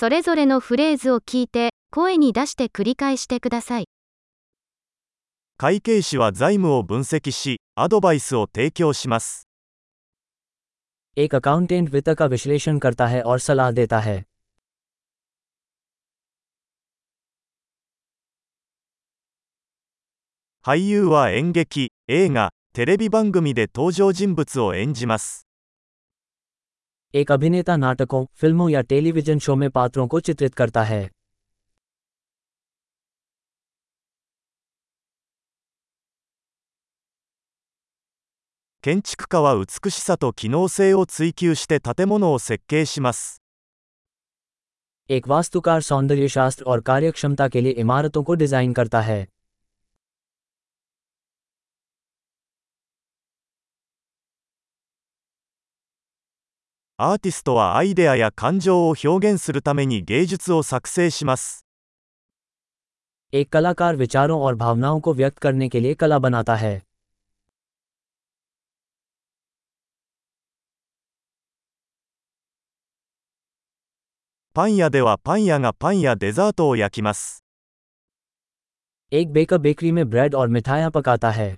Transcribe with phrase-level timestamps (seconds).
[0.00, 3.84] それぞれのフレーズを聞いて、声に出して繰り返してください。
[5.58, 9.46] 会計士は財務を分析し、アドバイスを提供します。
[11.18, 14.24] एक अकाउंटेंट वित्त का विश्लेषण करता है और सलाह देता है
[20.62, 25.46] 俳優は演劇、映画、テレビ番組で登場人物を演じます。
[27.13, 31.09] एक अभिनेता नाटकों फिल्मों या टेलीविजन शो में पात्रों को चित्रित करता है
[38.83, 43.41] 建築家は美しさと機能性を追求して建物を設計します。
[45.09, 49.27] एक वास्तुकार सौंदर्य शास्त्र और कार्यक्षमता के लिए इमारतों को डिजाइन करता है
[56.99, 61.65] アーティストはアイデアや感情を表現するために芸術を作成します。
[63.33, 66.85] एक कलाकार विचारों और भावनाओं को व्यक्त करने के लिए कला बनाता है
[74.53, 77.43] パン屋ではパン屋がパンやデザートを焼きます。
[79.11, 81.57] एक बेकर बेकरी में ब्रेड और मिठाइयाँ पकाता है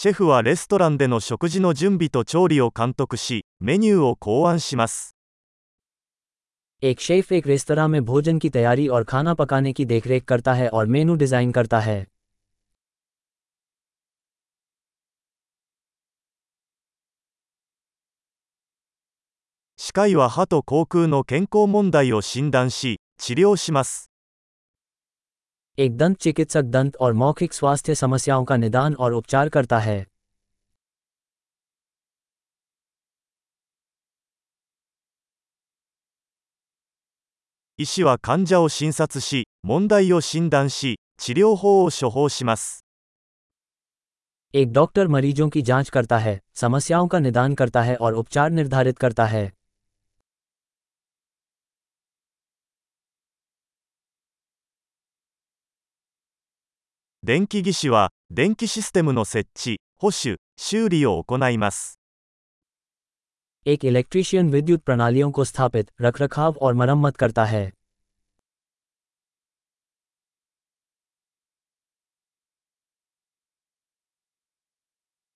[0.00, 5.16] シェフはレストランでの食事の準備と調理を監督し、メニューを考案します。
[6.82, 10.68] एक शेफ एक रेस्तरा में भोजन की तैयारी और खाना पकाने की देखरेख करता है
[10.68, 12.06] और मेनू डिजाइन करता है
[19.78, 24.09] 歯科医は歯と口腔の健康問題を診断し、治療します。
[25.77, 30.05] एक दंत चिकित्सक दंत और मौखिक स्वास्थ्य समस्याओं का निदान और उपचार करता है।
[44.53, 48.97] एक डॉक्टर मरीजों की जाँच करता है समस्याओं का निदान करता है और उपचार निर्धारित
[48.97, 49.60] करता है।
[57.26, 61.98] 電気技師は、電気システムの設置、保守、修理を行います。
[63.66, 67.72] एक इलेक्ट्रीशियन विद्युत प्रणालियों को स्थापित रखरखाव और मरम्मत करता है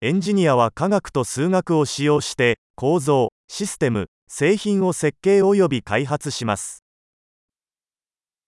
[0.00, 6.82] エンジニアは科学と数学を使用して、構造、システム、製品を設計及び開発します。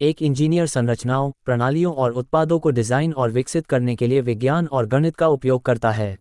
[0.00, 4.86] एक इंजीनियर संरचनाओं प्रणालियों और उत्पादों को डिजाइन और विकसित करने के लिए विज्ञान और
[4.86, 6.16] गणित का उपयोग करता है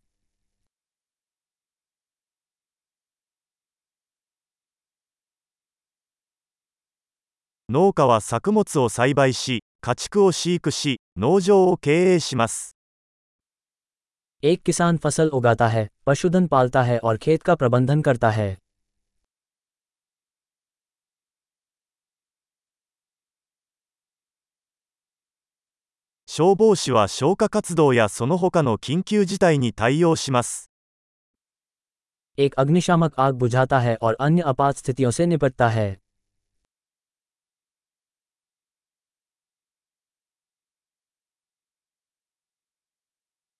[7.69, 12.75] 農家は作物を栽培し、家畜を飼育し、農場を経営します。
[14.43, 18.57] एक किसान फसल उगाता है पशुधन पालता है और खेत का प्रबंधन करता है
[26.37, 30.69] 消防士は消火活動やその他の緊急事態に対応します。
[32.37, 36.03] एक अग्निशामक आग बुझाता है और अन्य आपात स्थितियों से निपटता है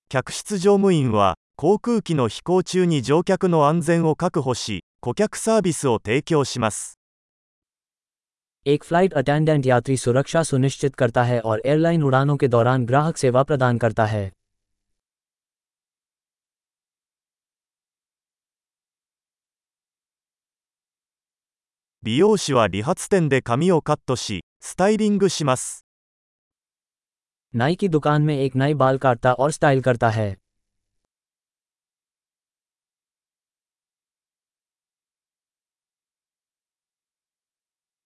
[0.10, 6.97] 客室乗務員は、航空機の飛行中に乗客の安全を確保し、顧客サービスを提供します。
[8.69, 13.43] एक फ़्लाइट अटेंडेंट यात्री सुरक्षा सुनिश्चित करता है और एयरलाइन उड़ानों के दौरान ग्राहक सेवा
[13.43, 14.33] प्रदान करता है।
[27.55, 30.37] नाई की दुकान में एक नई बाल काटता और स्टाइल करता है।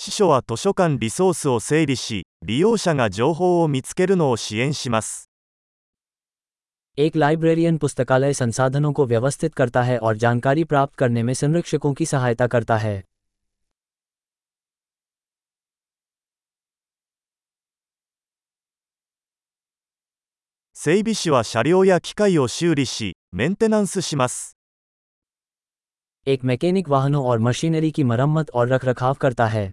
[0.00, 5.30] 司書は図書館リソースを整理し利用者が情報を見つけるのを支援します
[6.98, 12.06] एक लाइब्रेरियन पुस्तकालय संसाधनों को व्यवस्थित करता है और जानकारी प्राप्त करने में संरक्षकों की
[12.06, 13.02] सहायता करता है
[20.74, 24.56] 整備士は車両や機械を修理しメンテナンスします
[26.26, 29.72] एक मैकेनिक वाहनों और मशीनरी की मरम्मत और रखरखाव करता है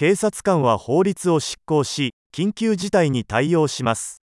[0.00, 4.20] 警察官は法律を執行し緊急事態に対応します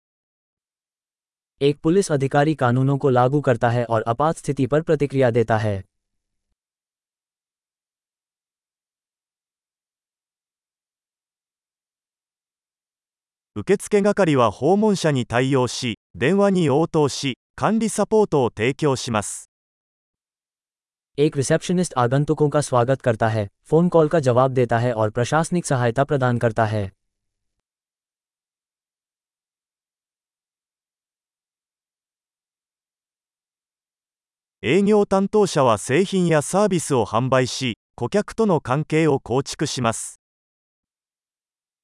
[1.60, 5.82] एक पुलिस अधिकारी कानूनों को लागू करता है और आपात स्थिति पर प्रतिक्रिया देता है
[13.56, 19.50] 受付係は訪問者に対応し電話に応答し管理サポートを提供します
[21.19, 25.65] एक रिसेप्शनिस्ट आगंतुकों का स्वागत करता है फ़ोन कॉल का जवाब देता है और प्रशासनिक
[25.65, 26.91] सहायता प्रदान करता है।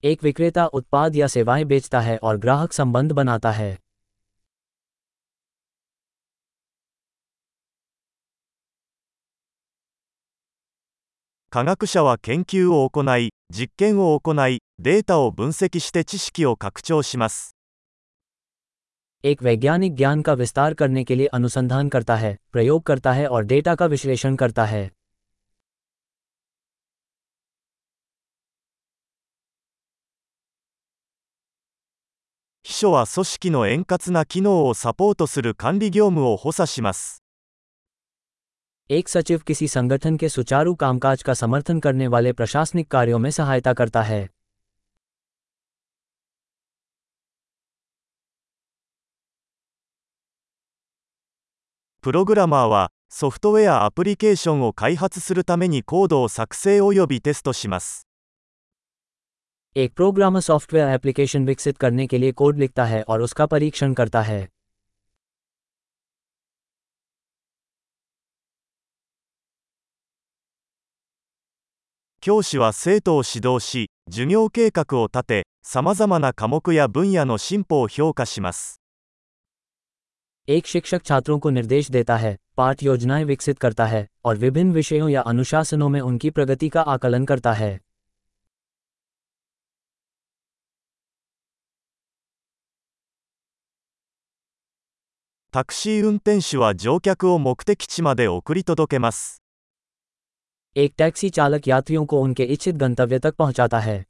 [0.04, 3.78] एक विक्रेता उत्पाद या सेवाएँ बेचता है और ग्राहक संबंध बनाता है।
[11.55, 17.55] 科学者は研究を行い実験を行いデータを分析して知識を拡張します
[19.25, 23.45] एक वैज्ञानिक ज्ञान का विस्तार करने के लिए अनुसंधान करता है प्रयोग करता है और
[23.45, 24.91] डेटा का विश्लेषण करता है
[32.65, 37.23] 秘書は組織の円滑な機能をサポートする管理業務を補佐します
[38.92, 43.74] एक सचिव किसी संगठन के सुचारू कामकाज का समर्थन करने वाले प्रशासनिक कार्यों में सहायता
[43.74, 44.30] करता है।
[52.04, 52.88] प्रोग्रामर
[59.96, 64.59] प्रोग्रामर सॉफ्टवेयर एप्लीकेशन विकसित करने के लिए कोड लिखता है और उसका परीक्षण करता है।
[72.29, 78.81] 教師は生徒を指導し授業計画を立てさまざまな科目や分野の進歩を評価します
[80.49, 85.09] एक शिक्षक छात्रों को निर्देश देता है पाठ योजनाएं विकसित करता है और विभिन्न विषयों
[85.09, 87.81] या अनुशासनों में उनकी प्रगति का आकलन करता है
[95.53, 99.43] タクシー運転手は乗客を目的地まで送り届けます
[100.77, 104.05] एक टैक्सी चालक यात्रियों को उनके इच्छित गंतव्य तक पहुंचाता है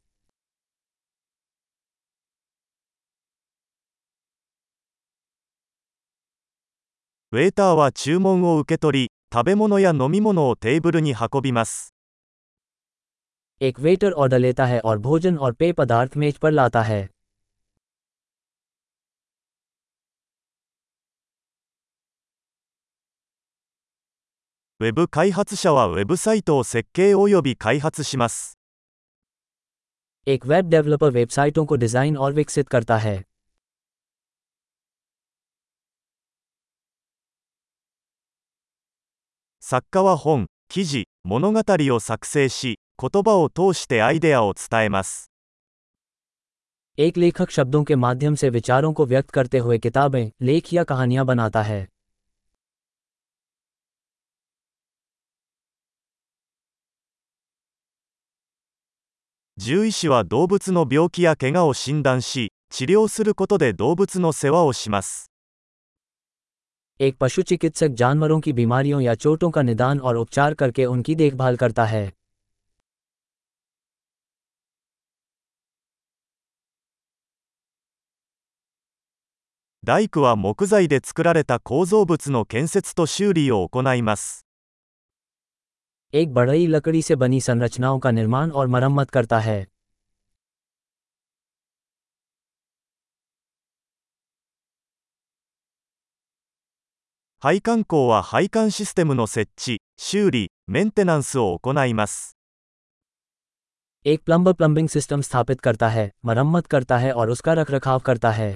[7.32, 11.92] ウェーターは注文を受け取り 食べ物や飲み物をテーブルに運びます。
[13.60, 17.08] एक वेटर ऑर्डर लेता है और भोजन और पेय पदार्थ मेज पर लाता है
[24.84, 28.58] ウェブ開発者はウェブサイトを設計及び開発します。
[30.26, 33.24] एक वेब डेवलपर वेबसाइटों को डिज़ाइन और विकसित करता है
[39.60, 45.30] 作家は本、記事、物語を作成し、言葉を通してアイデアを伝えます。
[46.98, 51.26] एक लेखक शब्दों के माध्यम से विचारों को व्यक्त करते हुए किताबें लेख या कहानियां
[51.26, 51.88] बनाता है
[59.64, 65.30] 獣医師は動物の病気や怪我を診断し、治療することで動物の世話をします。
[67.00, 71.56] एक पशु चिकित्सक जानवरों की बीमारियों या चोटों का निदान और उपचार करके उनकी देखभाल
[71.56, 72.12] करता है
[79.84, 84.44] 大工は木材で作られた構造物の建設と修理を行います。
[86.14, 89.66] एक बढ़ई लकड़ी से बनी संरचनाओं का निर्माण और मरम्मत करता है
[97.42, 102.36] 配管工は配管システムの設置、修理、メンテナンスを行います。
[104.06, 108.48] एक प्लम्बर प्लम्बिंग सिस्टम स्थापित करता है मरम्मत करता है और उसका रखरखाव करता है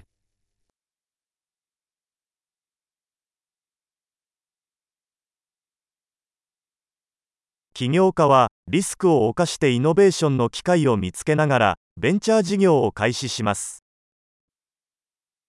[7.75, 13.85] 起業家はリスクを冒してイノベーションの機会を見つけながらベンチャー事業を開始します。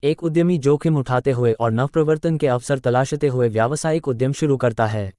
[0.01, 4.87] एक उद्यमी जोखिम उठाते हुए और नवप्रवर्तन के अवसर तलाशते हुए व्यावसायिक उद्यम शुरू करता
[4.87, 5.13] है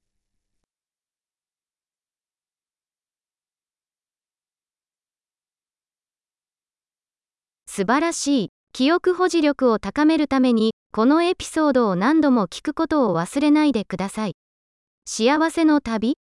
[7.67, 8.49] 素晴らしい。
[8.73, 14.35] 記憶保持力を高めるために、このエピソードを何度も聞くことを忘れないでください。
[15.05, 16.15] 幸せの旅